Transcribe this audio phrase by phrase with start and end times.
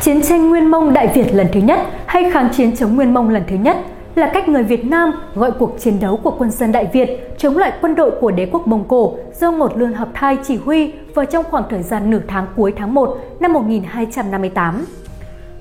[0.00, 3.28] Chiến tranh Nguyên Mông Đại Việt lần thứ nhất hay kháng chiến chống Nguyên Mông
[3.28, 3.76] lần thứ nhất
[4.14, 7.56] là cách người Việt Nam gọi cuộc chiến đấu của quân dân Đại Việt chống
[7.56, 10.92] lại quân đội của đế quốc Mông Cổ do một lương hợp thai chỉ huy
[11.14, 14.84] vào trong khoảng thời gian nửa tháng cuối tháng 1 năm 1258.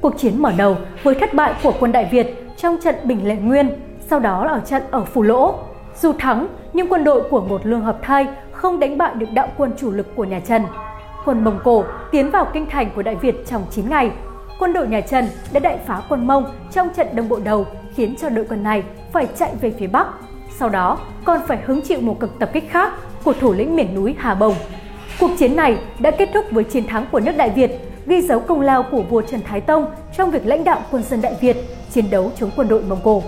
[0.01, 3.35] Cuộc chiến mở đầu với thất bại của quân Đại Việt trong trận Bình Lệ
[3.35, 3.69] Nguyên,
[4.09, 5.53] sau đó là ở trận ở Phù Lỗ.
[6.01, 9.47] Dù thắng, nhưng quân đội của một lương hợp thai không đánh bại được đạo
[9.57, 10.61] quân chủ lực của nhà Trần.
[11.25, 14.11] Quân Mông Cổ tiến vào kinh thành của Đại Việt trong 9 ngày.
[14.59, 17.65] Quân đội nhà Trần đã đại phá quân Mông trong trận đồng bộ đầu
[17.95, 18.83] khiến cho đội quân này
[19.13, 20.07] phải chạy về phía Bắc.
[20.57, 22.93] Sau đó còn phải hứng chịu một cực tập kích khác
[23.23, 24.55] của thủ lĩnh miền núi Hà Bồng.
[25.19, 27.71] Cuộc chiến này đã kết thúc với chiến thắng của nước Đại Việt,
[28.05, 29.85] ghi dấu công lao của vua Trần Thái Tông
[30.17, 31.57] trong việc lãnh đạo quân dân Đại Việt
[31.91, 33.23] chiến đấu chống quân đội Mông Cổ.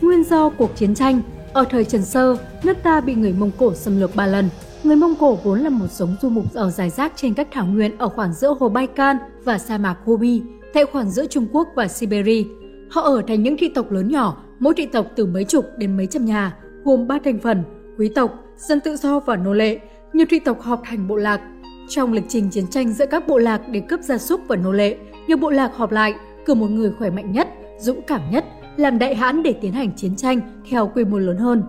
[0.00, 1.20] Nguyên do cuộc chiến tranh
[1.54, 4.48] ở thời Trần Sơ, nước ta bị người Mông Cổ xâm lược ba lần.
[4.84, 7.66] Người Mông Cổ vốn là một giống du mục ở dài rác trên các thảo
[7.66, 10.42] nguyên ở khoảng giữa hồ Baikal và sa mạc Gobi,
[10.74, 12.44] tại khoảng giữa Trung Quốc và Siberia.
[12.90, 15.96] Họ ở thành những thị tộc lớn nhỏ, mỗi thị tộc từ mấy chục đến
[15.96, 17.62] mấy trăm nhà, gồm ba thành phần,
[17.98, 19.78] quý tộc, dân tự do và nô lệ.
[20.12, 21.40] Nhiều thị tộc họp thành bộ lạc.
[21.88, 24.72] Trong lịch trình chiến tranh giữa các bộ lạc để cướp gia súc và nô
[24.72, 24.96] lệ,
[25.28, 26.14] nhiều bộ lạc họp lại,
[26.46, 28.44] cử một người khỏe mạnh nhất, dũng cảm nhất,
[28.76, 31.62] làm đại hãn để tiến hành chiến tranh theo quy mô lớn hơn.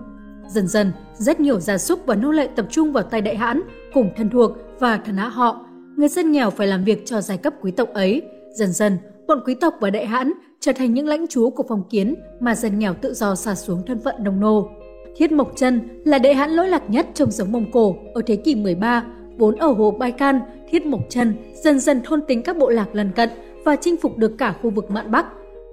[0.48, 3.62] Dần dần, rất nhiều gia súc và nô lệ tập trung vào tay đại hãn,
[3.94, 5.66] cùng thân thuộc và thần á họ.
[5.98, 8.22] Người dân nghèo phải làm việc cho giai cấp quý tộc ấy.
[8.54, 8.98] Dần dần,
[9.28, 12.56] bọn quý tộc và đại hãn trở thành những lãnh chúa của phong kiến mà
[12.56, 14.70] dân nghèo tự do xa xuống thân phận nông nô.
[15.18, 18.36] Thiết Mộc Chân là đại hãn lỗi lạc nhất trong giống Mông Cổ ở thế
[18.36, 19.04] kỷ 13,
[19.38, 20.36] vốn ở hồ Baikal,
[20.70, 23.30] Thiết Mộc Chân dần dần thôn tính các bộ lạc lân cận
[23.66, 25.26] và chinh phục được cả khu vực mạn Bắc.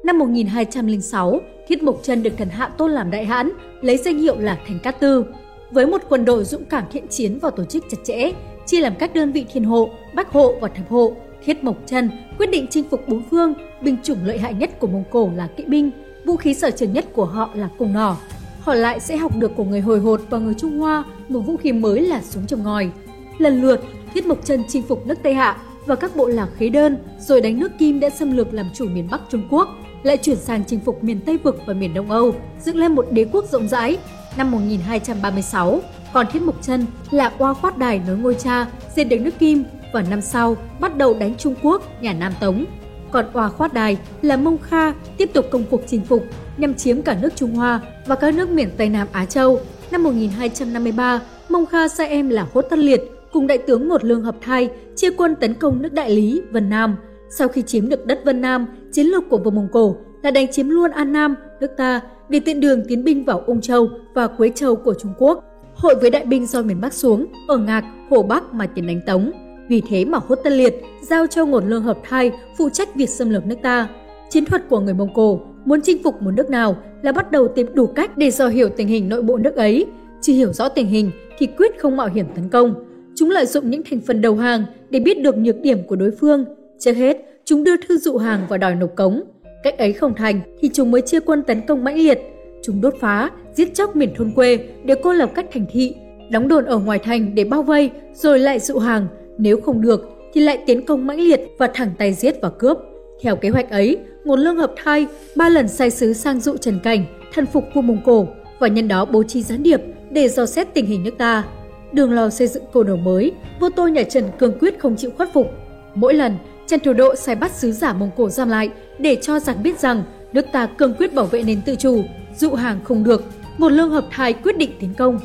[0.03, 3.51] Năm 1206, Thiết Mộc Chân được thần hạ tôn làm đại hãn,
[3.81, 5.25] lấy danh hiệu là Thành Cát Tư.
[5.71, 8.33] Với một quân đội dũng cảm thiện chiến và tổ chức chặt chẽ,
[8.67, 11.13] chia làm các đơn vị thiên hộ, bách hộ và thập hộ,
[11.45, 14.87] Thiết Mộc Chân quyết định chinh phục bốn phương, binh chủng lợi hại nhất của
[14.87, 15.91] Mông Cổ là kỵ binh,
[16.25, 18.17] vũ khí sở trường nhất của họ là cung nỏ.
[18.61, 21.57] Họ lại sẽ học được của người hồi hột và người Trung Hoa một vũ
[21.57, 22.91] khí mới là súng trồng ngòi.
[23.39, 23.81] Lần lượt,
[24.15, 27.41] Thiết Mộc Chân chinh phục nước Tây Hạ và các bộ lạc khế đơn, rồi
[27.41, 29.69] đánh nước Kim đã xâm lược làm chủ miền Bắc Trung Quốc,
[30.03, 33.07] lại chuyển sang chinh phục miền Tây Vực và miền Đông Âu, dựng lên một
[33.11, 33.99] đế quốc rộng rãi.
[34.37, 35.81] Năm 1236,
[36.13, 39.65] còn Thiết Mộc Chân là oa khoát đài nối ngôi cha, diệt được nước Kim
[39.93, 42.65] và năm sau bắt đầu đánh Trung Quốc, nhà Nam Tống.
[43.11, 46.25] Còn oa khoát đài là Mông Kha tiếp tục công cuộc chinh phục
[46.57, 49.61] nhằm chiếm cả nước Trung Hoa và các nước miền Tây Nam Á Châu.
[49.91, 53.01] Năm 1253, Mông Kha sai em là Hốt Tân Liệt
[53.33, 56.71] cùng đại tướng ngột lương hợp thai chia quân tấn công nước Đại Lý, Vân
[56.71, 56.97] Nam.
[57.31, 60.53] Sau khi chiếm được đất Vân Nam, chiến lược của vua Mông Cổ là đánh
[60.53, 64.27] chiếm luôn An Nam, nước ta, để tiện đường tiến binh vào Ung Châu và
[64.27, 65.45] Quế Châu của Trung Quốc.
[65.75, 69.01] Hội với đại binh do miền Bắc xuống, ở Ngạc, Hồ Bắc mà tiến đánh
[69.07, 69.31] Tống.
[69.69, 73.09] Vì thế mà Hốt Tân Liệt giao cho ngột lương hợp thai phụ trách việc
[73.09, 73.89] xâm lược nước ta.
[74.31, 77.49] Chiến thuật của người Mông Cổ muốn chinh phục một nước nào là bắt đầu
[77.49, 79.87] tìm đủ cách để dò hiểu tình hình nội bộ nước ấy.
[80.21, 82.75] Chỉ hiểu rõ tình hình thì quyết không mạo hiểm tấn công.
[83.15, 86.11] Chúng lợi dụng những thành phần đầu hàng để biết được nhược điểm của đối
[86.11, 86.45] phương.
[86.79, 89.23] Trước hết, chúng đưa thư dụ hàng và đòi nộp cống.
[89.63, 92.19] Cách ấy không thành thì chúng mới chia quân tấn công mãnh liệt.
[92.63, 95.95] Chúng đốt phá, giết chóc miền thôn quê để cô lập các thành thị,
[96.31, 99.07] đóng đồn ở ngoài thành để bao vây rồi lại dụ hàng.
[99.39, 102.79] Nếu không được thì lại tiến công mãnh liệt và thẳng tay giết và cướp.
[103.23, 106.79] Theo kế hoạch ấy, Ngôn lương hợp thai ba lần sai sứ sang dụ Trần
[106.83, 107.05] Cảnh,
[107.35, 108.27] thần phục vua Mông Cổ
[108.59, 111.45] và nhân đó bố trí gián điệp để dò xét tình hình nước ta.
[111.93, 115.11] Đường lò xây dựng cổ đầu mới, vua tôi nhà Trần cương quyết không chịu
[115.17, 115.51] khuất phục.
[115.95, 116.37] Mỗi lần,
[116.73, 119.81] Trần Thủ Độ sai bắt sứ giả Mông Cổ giam lại để cho giặc biết
[119.81, 120.03] rằng
[120.33, 122.05] nước ta cương quyết bảo vệ nền tự chủ,
[122.37, 123.25] dụ hàng không được,
[123.59, 125.19] một lương hợp thai quyết định tiến công.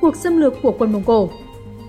[0.00, 1.30] Cuộc xâm lược của quân Mông Cổ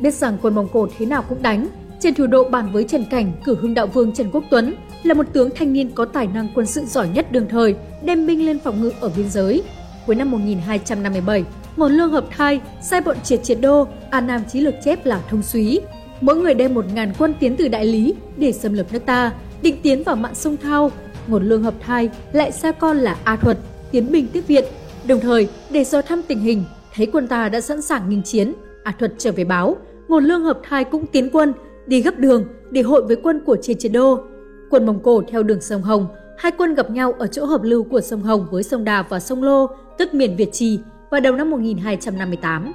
[0.02, 1.68] Biết rằng quân Mông Cổ thế nào cũng đánh,
[2.00, 5.14] Trần Thủ Độ bàn với Trần Cảnh cử hưng đạo vương Trần Quốc Tuấn là
[5.14, 8.46] một tướng thanh niên có tài năng quân sự giỏi nhất đương thời, đem binh
[8.46, 9.64] lên phòng ngự ở biên giới.
[10.06, 11.44] Cuối năm 1257,
[11.76, 15.22] một lương hợp thai sai bọn triệt triệt đô, An Nam Chí Lược chép là
[15.30, 15.82] thông súy.
[16.24, 19.32] Mỗi người đem một ngàn quân tiến từ Đại Lý để xâm lược nước ta,
[19.62, 20.92] định tiến vào mạn sông Thao.
[21.28, 23.58] Một lương hợp thai lại sai con là A Thuật,
[23.92, 24.64] tiến binh tiếp viện.
[25.08, 26.64] Đồng thời, để do thăm tình hình,
[26.96, 28.54] thấy quân ta đã sẵn sàng nghinh chiến,
[28.84, 29.78] A Thuật trở về báo,
[30.08, 31.54] một lương hợp thai cũng tiến quân,
[31.88, 34.20] đi gấp đường để hội với quân của Triền triệt đô.
[34.70, 37.84] Quân Mông Cổ theo đường sông Hồng, hai quân gặp nhau ở chỗ hợp lưu
[37.84, 39.68] của sông Hồng với sông Đà và sông Lô,
[39.98, 40.80] tức miền Việt Trì,
[41.12, 42.74] vào đầu năm 1258.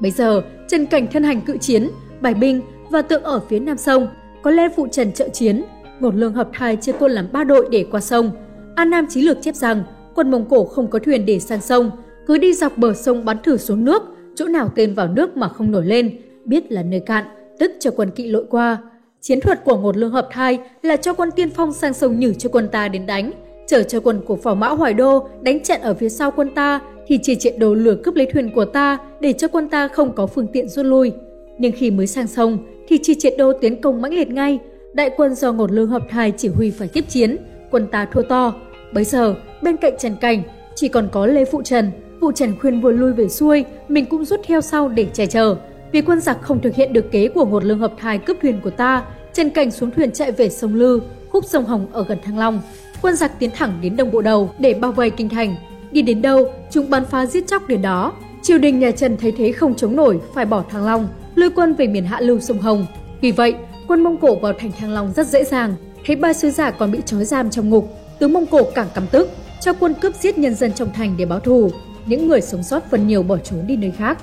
[0.00, 1.90] Bây giờ, Trần Cảnh thân hành cự chiến,
[2.20, 2.60] bài binh
[2.92, 4.08] và tượng ở phía nam sông,
[4.42, 5.64] có lẽ phụ trần trợ chiến.
[6.00, 8.30] Một lương hợp thai chia quân làm ba đội để qua sông.
[8.74, 9.82] An Nam Chí Lược chép rằng
[10.14, 11.90] quân Mông Cổ không có thuyền để sang sông,
[12.26, 14.02] cứ đi dọc bờ sông bắn thử xuống nước,
[14.34, 17.24] chỗ nào tên vào nước mà không nổi lên, biết là nơi cạn,
[17.58, 18.78] tức cho quân kỵ lội qua.
[19.20, 22.32] Chiến thuật của một lương hợp thai là cho quân tiên phong sang sông nhử
[22.32, 23.32] cho quân ta đến đánh,
[23.66, 26.80] chở cho quân của phò mã Hoài Đô đánh trận ở phía sau quân ta
[27.06, 30.12] thì chỉ triệt đồ lửa cướp lấy thuyền của ta để cho quân ta không
[30.14, 31.12] có phương tiện rút lui.
[31.58, 32.58] Nhưng khi mới sang sông
[32.88, 34.58] thì chi triệt đô tiến công mãnh liệt ngay,
[34.92, 37.36] đại quân do ngột lương hợp thai chỉ huy phải tiếp chiến,
[37.70, 38.54] quân ta thua to.
[38.92, 40.42] Bấy giờ, bên cạnh Trần Cảnh,
[40.74, 41.90] chỉ còn có Lê Phụ Trần.
[42.20, 45.56] Phụ Trần khuyên vừa lui về xuôi, mình cũng rút theo sau để che chở.
[45.92, 48.60] Vì quân giặc không thực hiện được kế của ngột lương hợp thai cướp thuyền
[48.64, 51.00] của ta, Trần Cảnh xuống thuyền chạy về sông Lư,
[51.30, 52.60] khúc sông Hồng ở gần Thăng Long.
[53.02, 55.54] Quân giặc tiến thẳng đến đồng bộ đầu để bao vây kinh thành.
[55.92, 58.12] Đi đến đâu, chúng bắn phá giết chóc đến đó.
[58.42, 61.08] Triều đình nhà Trần thấy thế không chống nổi, phải bỏ Thăng Long,
[61.42, 62.86] lui quân về miền hạ lưu sông Hồng.
[63.20, 63.54] Vì vậy,
[63.88, 65.74] quân Mông Cổ vào thành Thăng Long rất dễ dàng.
[66.06, 69.06] Thấy ba sứ giả còn bị trói giam trong ngục, tướng Mông Cổ càng căm
[69.06, 69.30] tức,
[69.60, 71.70] cho quân cướp giết nhân dân trong thành để báo thù.
[72.06, 74.18] Những người sống sót phần nhiều bỏ trốn đi nơi khác.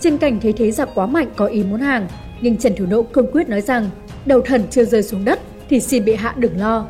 [0.00, 2.08] trên Cảnh thấy thế giặc quá mạnh có ý muốn hàng,
[2.40, 3.90] nhưng Trần Thủ Độ cương quyết nói rằng
[4.26, 6.86] đầu thần chưa rơi xuống đất thì xin bị hạ đừng lo.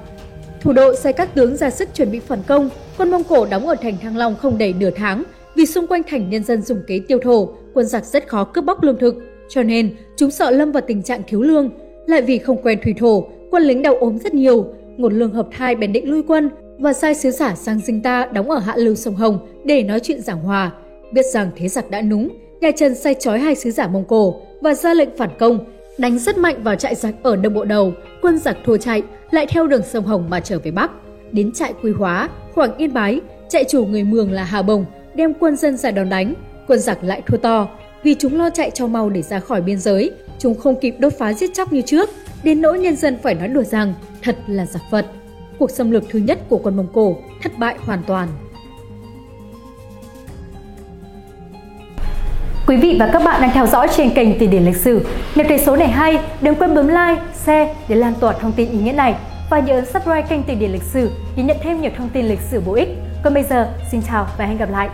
[0.61, 3.69] Thủ độ sai các tướng ra sức chuẩn bị phản công, quân Mông Cổ đóng
[3.69, 5.23] ở thành Thăng Long không đầy nửa tháng
[5.55, 8.65] vì xung quanh thành nhân dân dùng kế tiêu thổ, quân giặc rất khó cướp
[8.65, 9.15] bóc lương thực,
[9.49, 11.71] cho nên chúng sợ lâm vào tình trạng thiếu lương.
[12.07, 14.67] Lại vì không quen thủy thổ, quân lính đau ốm rất nhiều,
[14.97, 18.27] ngột lương hợp thai bèn định lui quân và sai sứ giả sang dinh ta
[18.33, 20.73] đóng ở hạ lưu sông Hồng để nói chuyện giảng hòa.
[21.13, 22.29] Biết rằng thế giặc đã núng,
[22.61, 25.59] nhà Trần sai trói hai sứ giả Mông Cổ và ra lệnh phản công,
[25.99, 27.93] đánh rất mạnh vào trại giặc ở đông bộ đầu,
[28.23, 30.91] quân giặc thua chạy, lại theo đường sông Hồng mà trở về Bắc.
[31.33, 34.85] Đến trại Quy Hóa, khoảng Yên Bái, trại chủ người Mường là Hà Bồng,
[35.15, 36.35] đem quân dân ra đón đánh,
[36.67, 37.69] quân giặc lại thua to.
[38.07, 41.13] Vì chúng lo chạy cho mau để ra khỏi biên giới, chúng không kịp đốt
[41.19, 42.11] phá giết chóc như trước,
[42.43, 45.07] đến nỗi nhân dân phải nói đùa rằng thật là giặc vật.
[45.59, 48.29] Cuộc xâm lược thứ nhất của quân Mông Cổ thất bại hoàn toàn.
[52.67, 55.07] Quý vị và các bạn đang theo dõi trên kênh Từ điển lịch sử.
[55.37, 58.71] Nếu thấy số này hay, đừng quên bấm like, share để lan tỏa thông tin
[58.71, 59.15] ý nghĩa này
[59.51, 62.41] và nhớ subscribe kênh Từ điển lịch sử để nhận thêm nhiều thông tin lịch
[62.51, 62.89] sử bổ ích.
[63.25, 64.89] Còn bây giờ, xin chào và hẹn gặp lại.